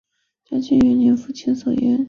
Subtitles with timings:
[0.45, 1.99] 嘉庆元年赴千叟宴。